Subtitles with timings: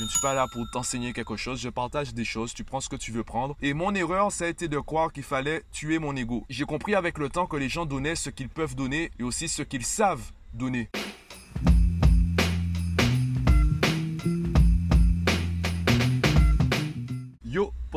[0.00, 2.80] Je ne suis pas là pour t'enseigner quelque chose, je partage des choses, tu prends
[2.80, 3.54] ce que tu veux prendre.
[3.60, 6.46] Et mon erreur, ça a été de croire qu'il fallait tuer mon ego.
[6.48, 9.46] J'ai compris avec le temps que les gens donnaient ce qu'ils peuvent donner et aussi
[9.46, 10.88] ce qu'ils savent donner.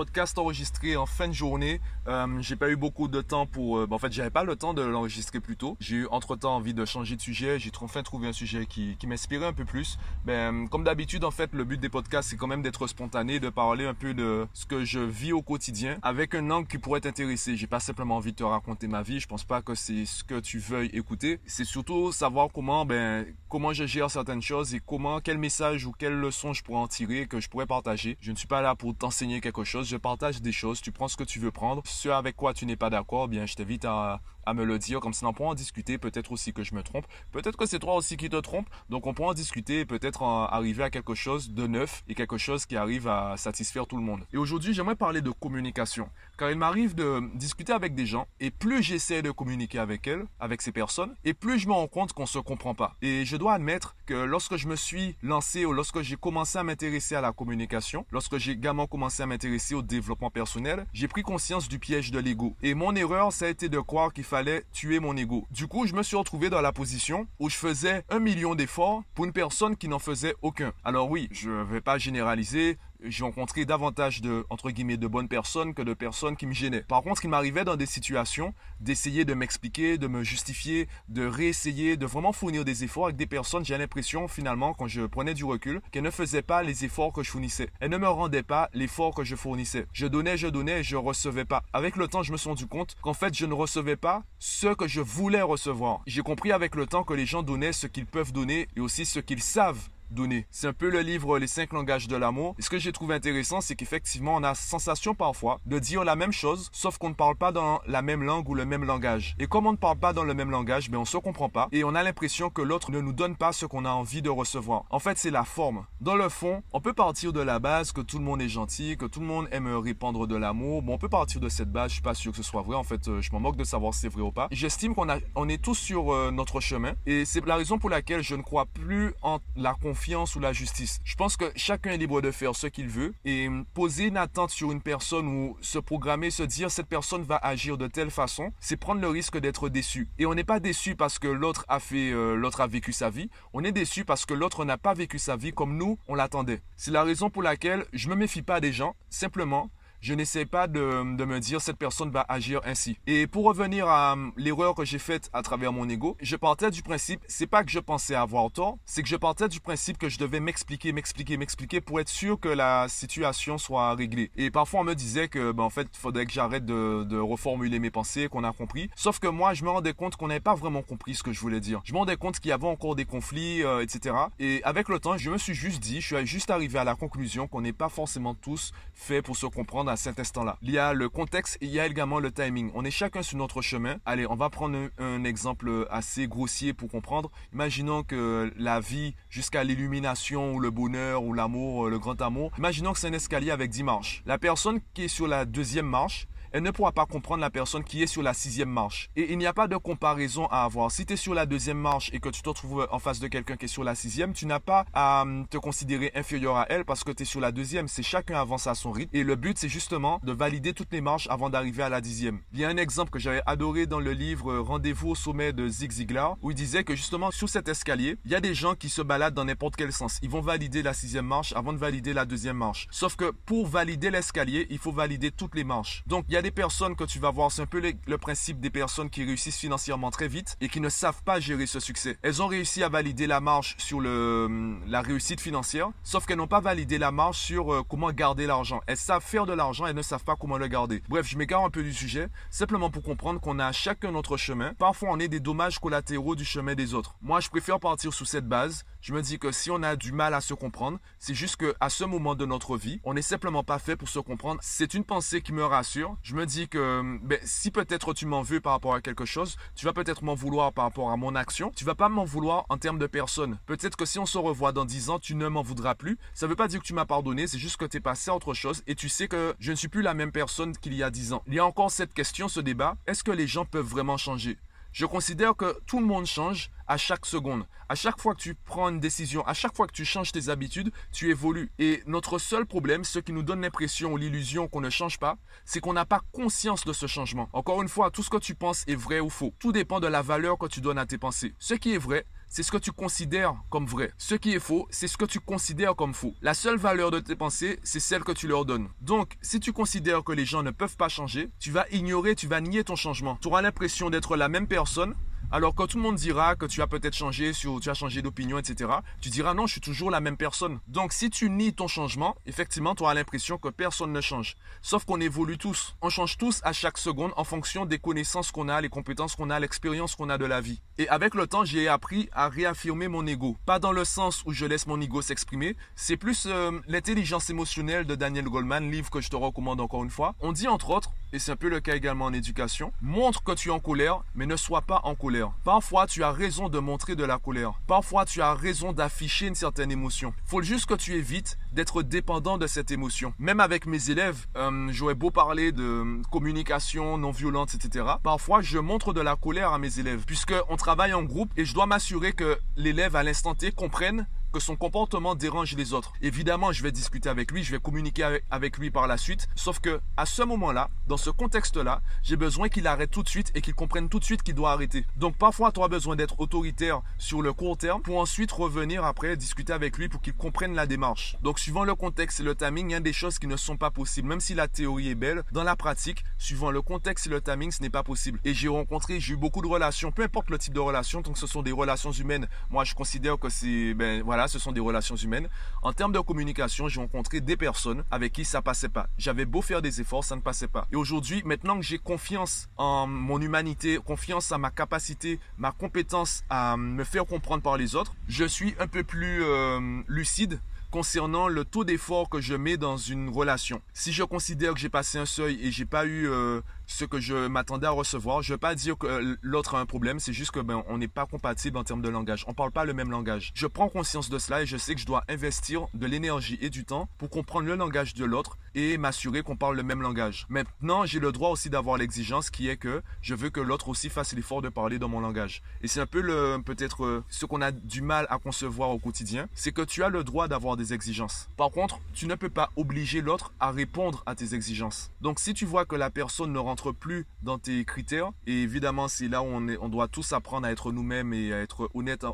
[0.03, 1.79] Podcast enregistré en fin de journée.
[2.09, 3.77] Euh, j'ai pas eu beaucoup de temps pour.
[3.77, 5.77] Euh, ben, en fait, j'avais pas le temps de l'enregistrer plus tôt.
[5.79, 7.57] J'ai eu entre temps envie de changer de sujet.
[7.57, 9.97] J'ai enfin trouvé un sujet qui, qui m'inspirait un peu plus.
[10.25, 13.47] Ben, comme d'habitude, en fait, le but des podcasts, c'est quand même d'être spontané, de
[13.47, 16.99] parler un peu de ce que je vis au quotidien avec un angle qui pourrait
[16.99, 17.55] t'intéresser.
[17.55, 19.21] J'ai pas simplement envie de te raconter ma vie.
[19.21, 21.39] Je pense pas que c'est ce que tu veuilles écouter.
[21.45, 25.93] C'est surtout savoir comment, ben, comment je gère certaines choses et comment, quel message ou
[25.93, 28.17] quelle leçon je pourrais en tirer, que je pourrais partager.
[28.19, 31.07] Je ne suis pas là pour t'enseigner quelque chose je partage des choses, tu prends
[31.07, 31.83] ce que tu veux prendre.
[31.85, 34.99] Ce avec quoi tu n'es pas d'accord, bien je t'invite à, à me le dire,
[34.99, 37.79] comme ça on pourra en discuter, peut-être aussi que je me trompe, peut-être que c'est
[37.79, 41.15] toi aussi qui te trompes, donc on pourra en discuter et peut-être arriver à quelque
[41.15, 44.21] chose de neuf et quelque chose qui arrive à satisfaire tout le monde.
[44.33, 48.51] Et aujourd'hui j'aimerais parler de communication, car il m'arrive de discuter avec des gens et
[48.51, 52.13] plus j'essaie de communiquer avec elles, avec ces personnes, et plus je me rends compte
[52.13, 52.95] qu'on se comprend pas.
[53.01, 56.63] Et je dois admettre que lorsque je me suis lancé ou lorsque j'ai commencé à
[56.63, 61.23] m'intéresser à la communication, lorsque j'ai également commencé à m'intéresser au développement personnel, j'ai pris
[61.23, 62.55] conscience du piège de l'ego.
[62.61, 65.45] Et mon erreur, ça a été de croire qu'il fallait tuer mon ego.
[65.51, 69.03] Du coup, je me suis retrouvé dans la position où je faisais un million d'efforts
[69.13, 70.73] pour une personne qui n'en faisait aucun.
[70.83, 75.27] Alors oui, je ne vais pas généraliser, j'ai rencontré davantage de, entre guillemets, de bonnes
[75.27, 76.83] personnes que de personnes qui me gênaient.
[76.83, 81.97] Par contre, il m'arrivait dans des situations d'essayer de m'expliquer, de me justifier, de réessayer,
[81.97, 85.43] de vraiment fournir des efforts avec des personnes, j'ai l'impression, finalement, quand je prenais du
[85.43, 87.69] recul, qu'elles ne faisaient pas les efforts que je fournissais.
[87.79, 89.85] Elles ne me rendaient pas l'effort que je fournissais.
[89.93, 91.63] Je donnais, je donnais et je recevais pas.
[91.73, 94.73] Avec le temps, je me suis rendu compte qu'en fait, je ne recevais pas ce
[94.73, 96.01] que je voulais recevoir.
[96.07, 99.05] J'ai compris avec le temps que les gens donnaient ce qu'ils peuvent donner et aussi
[99.05, 100.47] ce qu'ils savent donner.
[100.51, 102.55] C'est un peu le livre Les cinq langages de l'amour.
[102.59, 106.15] Et ce que j'ai trouvé intéressant, c'est qu'effectivement, on a sensation parfois de dire la
[106.15, 109.35] même chose, sauf qu'on ne parle pas dans la même langue ou le même langage.
[109.39, 111.49] Et comme on ne parle pas dans le même langage, mais ben, on se comprend
[111.49, 114.21] pas et on a l'impression que l'autre ne nous donne pas ce qu'on a envie
[114.21, 114.85] de recevoir.
[114.89, 115.85] En fait, c'est la forme.
[116.01, 118.97] Dans le fond, on peut partir de la base que tout le monde est gentil,
[118.97, 120.81] que tout le monde aime répandre de l'amour.
[120.81, 121.89] Bon, on peut partir de cette base.
[121.89, 122.75] Je suis pas sûr que ce soit vrai.
[122.75, 124.47] En fait, euh, je m'en moque de savoir si c'est vrai ou pas.
[124.51, 128.21] J'estime qu'on on est tous sur euh, notre chemin et c'est la raison pour laquelle
[128.21, 130.02] je ne crois plus en la confiance
[130.35, 133.47] ou la justice je pense que chacun est libre de faire ce qu'il veut et
[133.73, 137.77] poser une attente sur une personne ou se programmer, se dire cette personne va agir
[137.77, 140.09] de telle façon, c'est prendre le risque d'être déçu.
[140.19, 143.09] Et on n'est pas déçu parce que l'autre a fait, euh, l'autre a vécu sa
[143.09, 143.29] vie.
[143.53, 146.61] On est déçu parce que l'autre n'a pas vécu sa vie comme nous on l'attendait.
[146.75, 148.95] C'est la raison pour laquelle je me méfie pas des gens.
[149.09, 149.69] Simplement,
[150.03, 152.97] je n'essaie pas de, me dire cette personne va agir ainsi.
[153.07, 156.71] Et pour revenir à hum, l'erreur que j'ai faite à travers mon ego, je partais
[156.71, 159.97] du principe, c'est pas que je pensais avoir tort, c'est que je partais du principe
[159.97, 164.29] que je devais m'expliquer, m'expliquer, m'expliquer pour être sûr que la situation soit réglée.
[164.35, 167.89] Et parfois on me disait que ben, en fait, faudrait que j'arrête de, reformuler mes
[167.89, 168.89] pensées, qu'on a compris.
[168.97, 171.39] Sauf que moi, je me rendais compte qu'on n'avait pas vraiment compris ce que je
[171.39, 171.81] voulais dire.
[171.85, 174.15] Je me rendais compte qu'il y avait encore des conflits, euh, etc.
[174.39, 176.95] Et avec le temps, je me suis juste dit, je suis juste arrivé à la
[176.95, 180.57] conclusion qu'on n'est pas forcément tous faits pour se comprendre à cet instant-là.
[180.61, 182.71] Il y a le contexte et il y a également le timing.
[182.73, 183.97] On est chacun sur notre chemin.
[184.05, 187.31] Allez, on va prendre un, exemple assez grossier pour comprendre.
[187.53, 192.91] Imaginons que la vie jusqu'à l'illumination ou le bonheur ou l'amour, le grand amour, imaginons
[192.91, 194.23] que c'est un escalier avec 10 marches.
[194.25, 197.83] La personne qui est sur la deuxième marche, elle ne pourra pas comprendre la personne
[197.83, 199.09] qui est sur la sixième marche.
[199.15, 200.91] Et il n'y a pas de comparaison à avoir.
[200.91, 203.27] Si tu es sur la deuxième marche et que tu te retrouves en face de
[203.27, 206.67] quelqu'un qui est sur la sixième, tu n'as pas à hum, te considérer inférieur à
[206.69, 207.87] elle parce que tu es sur la deuxième.
[207.87, 209.09] C'est chacun avance à son rythme.
[209.17, 212.41] Et le but, c'est justement de valider toutes les marches avant d'arriver à la dixième.
[212.53, 215.67] Il y a un exemple que j'avais adoré dans le livre Rendez-vous au sommet de
[215.67, 218.75] Zig Ziglar où il disait que justement sur cet escalier, il y a des gens
[218.75, 220.19] qui se baladent dans n'importe quel sens.
[220.21, 222.87] Ils vont valider la sixième marche avant de valider la deuxième marche.
[222.91, 226.03] Sauf que pour valider l'escalier, il faut valider toutes les marches.
[226.05, 228.59] Donc il y a des personnes que tu vas voir, c'est un peu le principe
[228.59, 232.17] des personnes qui réussissent financièrement très vite et qui ne savent pas gérer ce succès.
[232.21, 236.47] Elles ont réussi à valider la marche sur le, la réussite financière, sauf qu'elles n'ont
[236.47, 238.81] pas validé la marche sur euh, comment garder l'argent.
[238.87, 241.01] Elles savent faire de l'argent, elles ne savent pas comment le garder.
[241.07, 244.73] Bref, je m'égare un peu du sujet, simplement pour comprendre qu'on a chacun notre chemin.
[244.73, 247.15] Parfois, on est des dommages collatéraux du chemin des autres.
[247.21, 248.83] Moi, je préfère partir sous cette base.
[249.03, 251.75] Je me dis que si on a du mal à se comprendre, c'est juste que
[251.81, 254.61] à ce moment de notre vie, on n'est simplement pas fait pour se comprendre.
[254.63, 256.15] C'est une pensée qui me rassure.
[256.23, 259.57] Je me dis que ben, si peut-être tu m'en veux par rapport à quelque chose,
[259.75, 261.69] tu vas peut-être m'en vouloir par rapport à mon action.
[261.75, 263.59] Tu vas pas m'en vouloir en termes de personne.
[263.65, 266.17] Peut-être que si on se revoit dans 10 ans, tu ne m'en voudras plus.
[266.33, 268.35] Ça veut pas dire que tu m'as pardonné, c'est juste que tu es passé à
[268.35, 271.03] autre chose et tu sais que je ne suis plus la même personne qu'il y
[271.03, 271.43] a 10 ans.
[271.47, 272.95] Il y a encore cette question, ce débat.
[273.05, 274.57] Est-ce que les gens peuvent vraiment changer?
[274.93, 277.65] Je considère que tout le monde change à chaque seconde.
[277.89, 280.49] À chaque fois que tu prends une décision, à chaque fois que tu changes tes
[280.49, 281.71] habitudes, tu évolues.
[281.79, 285.37] Et notre seul problème, ce qui nous donne l'impression ou l'illusion qu'on ne change pas,
[285.65, 287.49] c'est qu'on n'a pas conscience de ce changement.
[287.53, 289.53] Encore une fois, tout ce que tu penses est vrai ou faux.
[289.59, 291.53] Tout dépend de la valeur que tu donnes à tes pensées.
[291.59, 294.11] Ce qui est vrai, c'est ce que tu considères comme vrai.
[294.19, 296.35] Ce qui est faux, c'est ce que tu considères comme faux.
[296.41, 298.89] La seule valeur de tes pensées, c'est celle que tu leur donnes.
[299.01, 302.47] Donc, si tu considères que les gens ne peuvent pas changer, tu vas ignorer, tu
[302.47, 303.39] vas nier ton changement.
[303.41, 305.15] Tu auras l'impression d'être la même personne,
[305.53, 308.57] alors quand tout le monde dira que tu as peut-être changé, tu as changé d'opinion,
[308.57, 308.89] etc.,
[309.21, 310.79] tu diras non, je suis toujours la même personne.
[310.87, 314.57] Donc si tu nies ton changement, effectivement, tu auras l'impression que personne ne change.
[314.81, 315.95] Sauf qu'on évolue tous.
[316.01, 319.51] On change tous à chaque seconde en fonction des connaissances qu'on a, les compétences qu'on
[319.51, 320.81] a, l'expérience qu'on a de la vie.
[320.97, 323.55] Et avec le temps, j'ai appris à réaffirmer mon ego.
[323.67, 328.07] Pas dans le sens où je laisse mon ego s'exprimer, c'est plus euh, l'intelligence émotionnelle
[328.07, 330.33] de Daniel Goldman, livre que je te recommande encore une fois.
[330.39, 333.53] On dit entre autres, et c'est un peu le cas également en éducation, montre que
[333.53, 335.51] tu es en colère, mais ne sois pas en colère.
[335.63, 337.73] Parfois, tu as raison de montrer de la colère.
[337.87, 340.33] Parfois, tu as raison d'afficher une certaine émotion.
[340.45, 343.33] Faut juste que tu évites d'être dépendant de cette émotion.
[343.39, 348.05] Même avec mes élèves, euh, j'aurais beau parler de communication non violente, etc.
[348.21, 351.73] Parfois, je montre de la colère à mes élèves, puisqu'on travaille en groupe et je
[351.73, 356.13] dois m'assurer que l'élève à l'instant T comprenne que son comportement dérange les autres.
[356.21, 359.49] Évidemment, je vais discuter avec lui, je vais communiquer avec, lui par la suite.
[359.55, 363.51] Sauf que à ce moment-là, dans ce contexte-là, j'ai besoin qu'il arrête tout de suite
[363.55, 365.05] et qu'il comprenne tout de suite qu'il doit arrêter.
[365.17, 369.35] Donc parfois, tu auras besoin d'être autoritaire sur le court terme pour ensuite revenir après
[369.35, 371.35] discuter avec lui pour qu'il comprenne la démarche.
[371.41, 373.77] Donc suivant le contexte et le timing, il y a des choses qui ne sont
[373.77, 374.27] pas possibles.
[374.27, 377.71] Même si la théorie est belle, dans la pratique, suivant le contexte et le timing,
[377.71, 378.39] ce n'est pas possible.
[378.43, 381.37] Et j'ai rencontré, j'ai eu beaucoup de relations, peu importe le type de relation, donc
[381.37, 382.47] ce sont des relations humaines.
[382.69, 385.49] Moi, je considère que c'est, ben voilà, ce sont des relations humaines.
[385.81, 389.07] En termes de communication, j'ai rencontré des personnes avec qui ça passait pas.
[389.17, 390.87] J'avais beau faire des efforts, ça ne passait pas.
[390.91, 396.43] Et aujourd'hui, maintenant que j'ai confiance en mon humanité, confiance à ma capacité, ma compétence
[396.49, 400.59] à me faire comprendre par les autres, je suis un peu plus euh, lucide
[400.93, 403.81] concernant le taux d'effort que je mets dans une relation.
[403.93, 407.19] Si je considère que j'ai passé un seuil et j'ai pas eu euh, ce que
[407.19, 408.43] je m'attendais à recevoir.
[408.43, 410.99] Je veux pas dire que euh, l'autre a un problème, c'est juste que ben, on
[410.99, 412.43] n'est pas compatible en termes de langage.
[412.45, 413.51] On ne parle pas le même langage.
[413.55, 416.69] Je prends conscience de cela et je sais que je dois investir de l'énergie et
[416.69, 420.45] du temps pour comprendre le langage de l'autre et m'assurer qu'on parle le même langage.
[420.49, 424.09] Maintenant, j'ai le droit aussi d'avoir l'exigence qui est que je veux que l'autre aussi
[424.09, 425.61] fasse l'effort de parler dans mon langage.
[425.81, 426.21] Et c'est un peu
[426.63, 430.09] peut-être euh, ce qu'on a du mal à concevoir au quotidien, c'est que tu as
[430.09, 431.49] le droit d'avoir des exigences.
[431.57, 435.11] Par contre, tu ne peux pas obliger l'autre à répondre à tes exigences.
[435.21, 438.31] Donc si tu vois que la personne ne rentre plus dans tes critères.
[438.47, 441.89] Et évidemment, c'est là où on, doit tous apprendre à être nous-mêmes et à être
[441.93, 442.25] honnête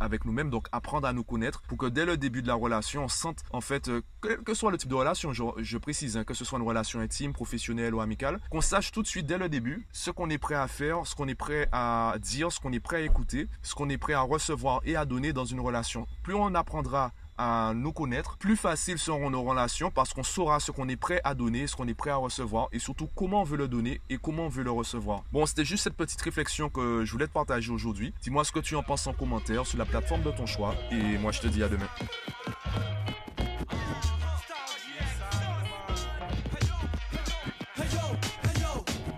[0.00, 0.50] avec nous-mêmes.
[0.50, 3.38] Donc, apprendre à nous connaître pour que dès le début de la relation, on sente,
[3.50, 5.32] en fait, euh, quel que soit le type de relation,
[5.66, 9.02] je, précise, hein, que ce soit une relation intime, professionnelle ou amicale, qu'on sache tout
[9.02, 11.68] de suite, dès le début, ce qu'on est prêt à faire, ce qu'on est prêt
[11.72, 14.96] à dire, ce qu'on est prêt à écouter, ce qu'on est prêt à recevoir et
[14.96, 16.06] à donner dans une relation.
[16.22, 20.70] Plus on apprendra à nous connaître, plus faciles seront nos relations parce qu'on saura ce
[20.70, 23.44] qu'on est prêt à donner, ce qu'on est prêt à recevoir et surtout comment on
[23.44, 25.22] veut le donner et comment on veut le recevoir.
[25.32, 28.14] Bon, c'était juste cette petite réflexion que je voulais te partager aujourd'hui.
[28.22, 31.18] Dis-moi ce que tu en penses en commentaire sur la plateforme de ton choix et
[31.18, 31.88] moi je te dis à demain.